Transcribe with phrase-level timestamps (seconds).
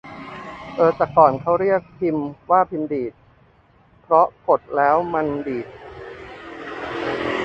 [0.75, 3.13] เออ ตะก่อนเค้าเรียกพิมพ์ว่าพิมพ์ดีด
[4.01, 5.67] เพราะกดแล้วมันดีด